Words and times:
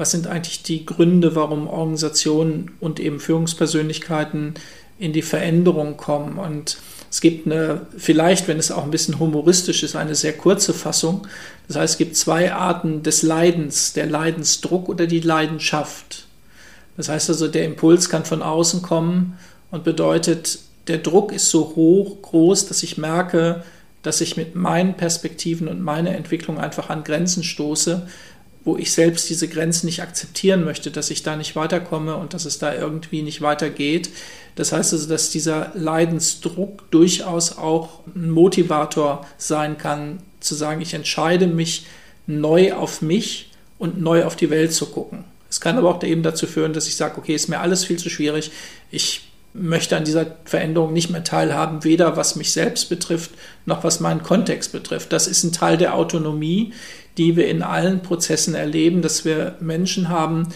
was 0.00 0.12
sind 0.12 0.26
eigentlich 0.28 0.62
die 0.62 0.86
Gründe, 0.86 1.36
warum 1.36 1.68
Organisationen 1.68 2.70
und 2.80 2.98
eben 2.98 3.20
Führungspersönlichkeiten 3.20 4.54
in 4.98 5.12
die 5.12 5.20
Veränderung 5.20 5.98
kommen. 5.98 6.38
Und 6.38 6.78
es 7.10 7.20
gibt 7.20 7.44
eine, 7.44 7.82
vielleicht, 7.98 8.48
wenn 8.48 8.58
es 8.58 8.70
auch 8.70 8.84
ein 8.84 8.90
bisschen 8.90 9.18
humoristisch 9.18 9.82
ist, 9.82 9.96
eine 9.96 10.14
sehr 10.14 10.32
kurze 10.32 10.72
Fassung. 10.72 11.26
Das 11.68 11.76
heißt, 11.76 11.92
es 11.92 11.98
gibt 11.98 12.16
zwei 12.16 12.50
Arten 12.50 13.02
des 13.02 13.20
Leidens, 13.20 13.92
der 13.92 14.06
Leidensdruck 14.06 14.88
oder 14.88 15.06
die 15.06 15.20
Leidenschaft. 15.20 16.24
Das 16.96 17.10
heißt 17.10 17.28
also, 17.28 17.46
der 17.46 17.66
Impuls 17.66 18.08
kann 18.08 18.24
von 18.24 18.40
außen 18.40 18.80
kommen 18.80 19.36
und 19.70 19.84
bedeutet, 19.84 20.60
der 20.86 20.96
Druck 20.96 21.30
ist 21.30 21.50
so 21.50 21.74
hoch, 21.76 22.22
groß, 22.22 22.68
dass 22.68 22.82
ich 22.82 22.96
merke, 22.96 23.64
dass 24.00 24.22
ich 24.22 24.38
mit 24.38 24.54
meinen 24.54 24.94
Perspektiven 24.94 25.68
und 25.68 25.82
meiner 25.82 26.14
Entwicklung 26.14 26.58
einfach 26.58 26.88
an 26.88 27.04
Grenzen 27.04 27.44
stoße, 27.44 28.08
wo 28.64 28.76
ich 28.76 28.92
selbst 28.92 29.28
diese 29.30 29.48
Grenzen 29.48 29.86
nicht 29.86 30.02
akzeptieren 30.02 30.64
möchte, 30.64 30.90
dass 30.90 31.10
ich 31.10 31.22
da 31.22 31.36
nicht 31.36 31.56
weiterkomme 31.56 32.16
und 32.16 32.34
dass 32.34 32.44
es 32.44 32.58
da 32.58 32.74
irgendwie 32.74 33.22
nicht 33.22 33.40
weitergeht. 33.40 34.10
Das 34.54 34.72
heißt 34.72 34.92
also, 34.92 35.08
dass 35.08 35.30
dieser 35.30 35.72
Leidensdruck 35.74 36.90
durchaus 36.90 37.56
auch 37.56 38.00
ein 38.14 38.30
Motivator 38.30 39.26
sein 39.38 39.78
kann, 39.78 40.22
zu 40.40 40.54
sagen, 40.54 40.80
ich 40.80 40.94
entscheide 40.94 41.46
mich 41.46 41.86
neu 42.26 42.74
auf 42.74 43.02
mich 43.02 43.50
und 43.78 44.00
neu 44.00 44.24
auf 44.24 44.36
die 44.36 44.50
Welt 44.50 44.72
zu 44.72 44.86
gucken. 44.86 45.24
Es 45.48 45.60
kann 45.60 45.78
aber 45.78 45.88
auch 45.88 46.02
eben 46.02 46.22
dazu 46.22 46.46
führen, 46.46 46.72
dass 46.72 46.86
ich 46.86 46.96
sage, 46.96 47.18
okay, 47.18 47.34
ist 47.34 47.48
mir 47.48 47.60
alles 47.60 47.84
viel 47.84 47.98
zu 47.98 48.10
schwierig. 48.10 48.52
Ich 48.90 49.29
möchte 49.52 49.96
an 49.96 50.04
dieser 50.04 50.26
Veränderung 50.44 50.92
nicht 50.92 51.10
mehr 51.10 51.24
teilhaben, 51.24 51.82
weder 51.84 52.16
was 52.16 52.36
mich 52.36 52.52
selbst 52.52 52.88
betrifft, 52.88 53.32
noch 53.66 53.82
was 53.82 54.00
meinen 54.00 54.22
Kontext 54.22 54.72
betrifft. 54.72 55.12
Das 55.12 55.26
ist 55.26 55.42
ein 55.42 55.52
Teil 55.52 55.76
der 55.76 55.94
Autonomie, 55.94 56.72
die 57.18 57.36
wir 57.36 57.48
in 57.48 57.62
allen 57.62 58.02
Prozessen 58.02 58.54
erleben, 58.54 59.02
dass 59.02 59.24
wir 59.24 59.56
Menschen 59.60 60.08
haben, 60.08 60.48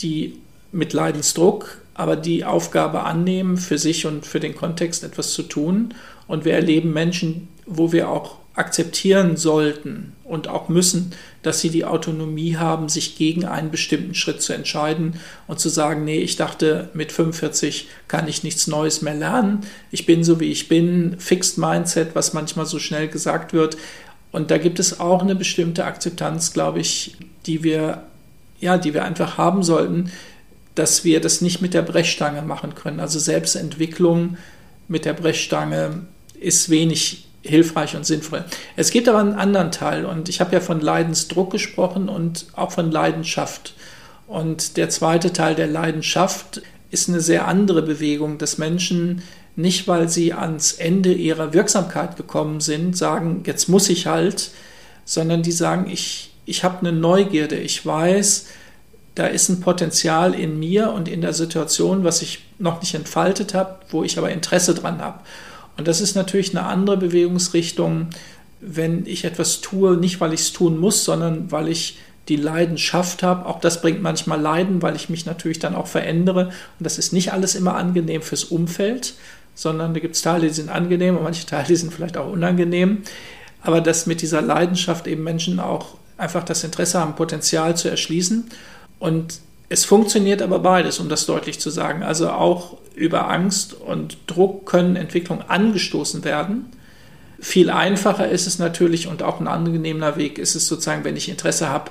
die 0.00 0.38
mit 0.72 0.92
Leidensdruck, 0.92 1.78
aber 1.94 2.16
die 2.16 2.44
Aufgabe 2.44 3.04
annehmen, 3.04 3.56
für 3.56 3.78
sich 3.78 4.06
und 4.06 4.26
für 4.26 4.40
den 4.40 4.56
Kontext 4.56 5.04
etwas 5.04 5.32
zu 5.32 5.44
tun. 5.44 5.94
Und 6.26 6.44
wir 6.44 6.54
erleben 6.54 6.92
Menschen, 6.92 7.48
wo 7.66 7.92
wir 7.92 8.08
auch 8.08 8.38
akzeptieren 8.54 9.36
sollten 9.36 10.12
und 10.22 10.48
auch 10.48 10.68
müssen, 10.68 11.12
dass 11.42 11.60
sie 11.60 11.70
die 11.70 11.84
Autonomie 11.84 12.56
haben, 12.56 12.88
sich 12.88 13.16
gegen 13.16 13.44
einen 13.44 13.70
bestimmten 13.70 14.14
Schritt 14.14 14.42
zu 14.42 14.52
entscheiden 14.52 15.16
und 15.48 15.58
zu 15.58 15.68
sagen, 15.68 16.04
nee, 16.04 16.20
ich 16.20 16.36
dachte, 16.36 16.88
mit 16.94 17.10
45 17.10 17.88
kann 18.06 18.28
ich 18.28 18.44
nichts 18.44 18.66
Neues 18.68 19.02
mehr 19.02 19.14
lernen. 19.14 19.60
Ich 19.90 20.06
bin 20.06 20.22
so, 20.22 20.38
wie 20.38 20.52
ich 20.52 20.68
bin, 20.68 21.16
Fixed 21.18 21.58
Mindset, 21.58 22.14
was 22.14 22.32
manchmal 22.32 22.66
so 22.66 22.78
schnell 22.78 23.08
gesagt 23.08 23.52
wird. 23.52 23.76
Und 24.30 24.50
da 24.50 24.58
gibt 24.58 24.78
es 24.78 25.00
auch 25.00 25.22
eine 25.22 25.34
bestimmte 25.34 25.84
Akzeptanz, 25.84 26.52
glaube 26.52 26.80
ich, 26.80 27.16
die 27.46 27.64
wir, 27.64 28.04
ja, 28.60 28.78
die 28.78 28.94
wir 28.94 29.04
einfach 29.04 29.36
haben 29.36 29.62
sollten, 29.64 30.10
dass 30.76 31.04
wir 31.04 31.20
das 31.20 31.40
nicht 31.40 31.60
mit 31.60 31.74
der 31.74 31.82
Brechstange 31.82 32.42
machen 32.42 32.74
können. 32.74 33.00
Also 33.00 33.18
Selbstentwicklung 33.18 34.36
mit 34.88 35.04
der 35.04 35.12
Brechstange 35.12 36.06
ist 36.40 36.68
wenig 36.68 37.26
hilfreich 37.44 37.94
und 37.94 38.06
sinnvoll. 38.06 38.44
Es 38.76 38.90
gibt 38.90 39.08
aber 39.08 39.18
einen 39.18 39.34
anderen 39.34 39.70
Teil 39.70 40.06
und 40.06 40.28
ich 40.28 40.40
habe 40.40 40.52
ja 40.52 40.60
von 40.60 40.80
Leidensdruck 40.80 41.50
gesprochen 41.50 42.08
und 42.08 42.46
auch 42.54 42.72
von 42.72 42.90
Leidenschaft. 42.90 43.74
Und 44.26 44.76
der 44.76 44.88
zweite 44.88 45.32
Teil 45.32 45.54
der 45.54 45.66
Leidenschaft 45.66 46.62
ist 46.90 47.08
eine 47.08 47.20
sehr 47.20 47.46
andere 47.46 47.82
Bewegung, 47.82 48.38
dass 48.38 48.58
Menschen 48.58 49.22
nicht, 49.56 49.86
weil 49.86 50.08
sie 50.08 50.32
ans 50.32 50.72
Ende 50.72 51.12
ihrer 51.12 51.52
Wirksamkeit 51.52 52.16
gekommen 52.16 52.60
sind, 52.60 52.96
sagen, 52.96 53.42
jetzt 53.46 53.68
muss 53.68 53.88
ich 53.88 54.06
halt, 54.06 54.50
sondern 55.04 55.42
die 55.42 55.52
sagen, 55.52 55.88
ich, 55.90 56.32
ich 56.46 56.64
habe 56.64 56.80
eine 56.80 56.92
Neugierde, 56.92 57.56
ich 57.56 57.84
weiß, 57.84 58.46
da 59.14 59.26
ist 59.26 59.48
ein 59.48 59.60
Potenzial 59.60 60.34
in 60.34 60.58
mir 60.58 60.90
und 60.90 61.08
in 61.08 61.20
der 61.20 61.34
Situation, 61.34 62.02
was 62.02 62.22
ich 62.22 62.44
noch 62.58 62.80
nicht 62.80 62.94
entfaltet 62.94 63.54
habe, 63.54 63.76
wo 63.90 64.02
ich 64.02 64.18
aber 64.18 64.30
Interesse 64.30 64.74
dran 64.74 65.00
habe. 65.00 65.20
Und 65.76 65.88
das 65.88 66.00
ist 66.00 66.14
natürlich 66.14 66.56
eine 66.56 66.66
andere 66.66 66.96
Bewegungsrichtung, 66.96 68.08
wenn 68.60 69.06
ich 69.06 69.24
etwas 69.24 69.60
tue, 69.60 69.96
nicht 69.96 70.20
weil 70.20 70.32
ich 70.32 70.40
es 70.40 70.52
tun 70.52 70.78
muss, 70.78 71.04
sondern 71.04 71.50
weil 71.50 71.68
ich 71.68 71.98
die 72.28 72.36
Leidenschaft 72.36 73.22
habe. 73.22 73.46
Auch 73.46 73.60
das 73.60 73.82
bringt 73.82 74.02
manchmal 74.02 74.40
Leiden, 74.40 74.80
weil 74.82 74.96
ich 74.96 75.08
mich 75.08 75.26
natürlich 75.26 75.58
dann 75.58 75.74
auch 75.74 75.86
verändere. 75.86 76.46
Und 76.46 76.86
das 76.86 76.98
ist 76.98 77.12
nicht 77.12 77.32
alles 77.32 77.54
immer 77.54 77.74
angenehm 77.74 78.22
fürs 78.22 78.44
Umfeld, 78.44 79.14
sondern 79.54 79.92
da 79.94 80.00
gibt 80.00 80.16
es 80.16 80.22
Teile, 80.22 80.46
die 80.46 80.54
sind 80.54 80.70
angenehm 80.70 81.16
und 81.16 81.24
manche 81.24 81.46
Teile, 81.46 81.66
die 81.66 81.76
sind 81.76 81.92
vielleicht 81.92 82.16
auch 82.16 82.32
unangenehm. 82.32 83.02
Aber 83.62 83.80
dass 83.80 84.06
mit 84.06 84.22
dieser 84.22 84.42
Leidenschaft 84.42 85.06
eben 85.06 85.22
Menschen 85.22 85.60
auch 85.60 85.96
einfach 86.16 86.44
das 86.44 86.64
Interesse 86.64 87.00
haben, 87.00 87.14
Potenzial 87.14 87.76
zu 87.76 87.88
erschließen. 87.88 88.48
Und 88.98 89.40
es 89.68 89.84
funktioniert 89.84 90.42
aber 90.42 90.58
beides, 90.58 90.98
um 90.98 91.08
das 91.08 91.26
deutlich 91.26 91.58
zu 91.58 91.70
sagen. 91.70 92.02
Also 92.02 92.30
auch 92.30 92.76
über 92.94 93.30
Angst 93.30 93.74
und 93.74 94.18
Druck 94.26 94.66
können 94.66 94.96
Entwicklungen 94.96 95.42
angestoßen 95.48 96.24
werden. 96.24 96.66
Viel 97.40 97.70
einfacher 97.70 98.28
ist 98.28 98.46
es 98.46 98.58
natürlich 98.58 99.06
und 99.06 99.22
auch 99.22 99.40
ein 99.40 99.48
angenehmer 99.48 100.16
Weg 100.16 100.38
ist 100.38 100.54
es 100.54 100.66
sozusagen, 100.66 101.04
wenn 101.04 101.16
ich 101.16 101.28
Interesse 101.28 101.68
habe, 101.68 101.90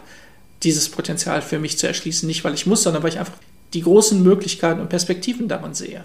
dieses 0.63 0.89
Potenzial 0.89 1.41
für 1.41 1.59
mich 1.59 1.77
zu 1.77 1.87
erschließen. 1.87 2.25
Nicht, 2.27 2.43
weil 2.43 2.53
ich 2.53 2.65
muss, 2.65 2.83
sondern 2.83 3.03
weil 3.03 3.11
ich 3.11 3.19
einfach 3.19 3.33
die 3.73 3.81
großen 3.81 4.21
Möglichkeiten 4.21 4.79
und 4.79 4.89
Perspektiven 4.89 5.47
darin 5.47 5.73
sehe. 5.73 6.03